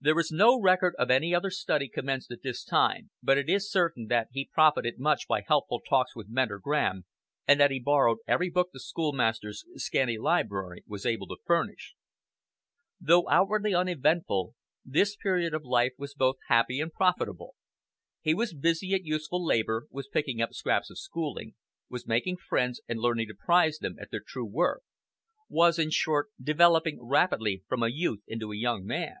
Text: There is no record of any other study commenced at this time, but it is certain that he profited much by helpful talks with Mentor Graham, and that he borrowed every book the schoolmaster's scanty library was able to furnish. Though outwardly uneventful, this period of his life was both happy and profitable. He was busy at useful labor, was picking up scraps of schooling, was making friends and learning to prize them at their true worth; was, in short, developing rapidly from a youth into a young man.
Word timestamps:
There 0.00 0.20
is 0.20 0.30
no 0.30 0.60
record 0.60 0.94
of 1.00 1.10
any 1.10 1.34
other 1.34 1.50
study 1.50 1.88
commenced 1.88 2.30
at 2.30 2.42
this 2.44 2.62
time, 2.62 3.10
but 3.20 3.36
it 3.36 3.50
is 3.50 3.68
certain 3.68 4.06
that 4.06 4.28
he 4.30 4.44
profited 4.44 5.00
much 5.00 5.26
by 5.26 5.40
helpful 5.44 5.80
talks 5.80 6.14
with 6.14 6.28
Mentor 6.28 6.60
Graham, 6.60 7.04
and 7.48 7.58
that 7.58 7.72
he 7.72 7.80
borrowed 7.80 8.18
every 8.28 8.50
book 8.50 8.68
the 8.72 8.78
schoolmaster's 8.78 9.64
scanty 9.74 10.16
library 10.16 10.84
was 10.86 11.04
able 11.04 11.26
to 11.26 11.36
furnish. 11.44 11.96
Though 13.00 13.28
outwardly 13.28 13.74
uneventful, 13.74 14.54
this 14.84 15.16
period 15.16 15.52
of 15.52 15.62
his 15.62 15.66
life 15.66 15.94
was 15.98 16.14
both 16.14 16.36
happy 16.46 16.78
and 16.78 16.92
profitable. 16.92 17.56
He 18.20 18.34
was 18.34 18.54
busy 18.54 18.94
at 18.94 19.02
useful 19.04 19.44
labor, 19.44 19.88
was 19.90 20.06
picking 20.06 20.40
up 20.40 20.52
scraps 20.54 20.90
of 20.90 20.98
schooling, 21.00 21.56
was 21.90 22.06
making 22.06 22.36
friends 22.36 22.80
and 22.88 23.00
learning 23.00 23.26
to 23.26 23.34
prize 23.34 23.78
them 23.78 23.96
at 24.00 24.12
their 24.12 24.22
true 24.24 24.46
worth; 24.46 24.84
was, 25.48 25.76
in 25.80 25.90
short, 25.90 26.28
developing 26.40 27.02
rapidly 27.04 27.64
from 27.68 27.82
a 27.82 27.88
youth 27.88 28.22
into 28.28 28.52
a 28.52 28.56
young 28.56 28.86
man. 28.86 29.16